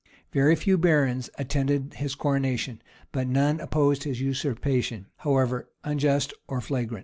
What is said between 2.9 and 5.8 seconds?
but none opposed his usurpation, however